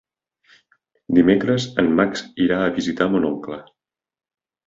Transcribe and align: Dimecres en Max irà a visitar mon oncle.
Dimecres 1.17 1.67
en 1.83 1.91
Max 1.99 2.25
irà 2.47 2.59
a 2.69 2.73
visitar 2.79 3.09
mon 3.17 3.31
oncle. 3.33 3.59